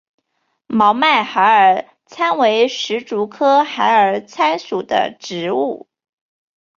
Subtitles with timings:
[0.65, 5.87] 毛脉孩儿参为石竹科孩儿参属的植物。